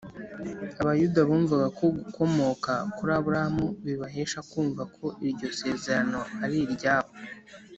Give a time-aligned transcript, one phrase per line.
[0.81, 7.11] Abayuda bumvaga ko gukomoka kuri Aburahamu bibahesha kumva ko iryo sezerano ari iryabo.